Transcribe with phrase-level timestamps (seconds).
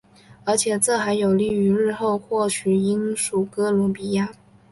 [0.45, 4.29] 而且这还有利于日后获取英属哥伦比亚。